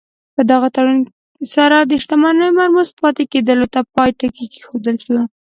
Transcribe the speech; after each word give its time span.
په 0.35 0.41
دغه 0.51 0.67
تړون 0.75 0.99
سره 1.55 1.77
د 1.81 1.91
شتمنیو 2.03 2.55
مرموز 2.59 2.89
پاتې 3.01 3.23
کېدلو 3.31 3.65
ته 3.73 3.79
پای 3.95 4.09
ټکی 4.19 4.45
کېښودل 4.53 4.95
شو. 5.05 5.19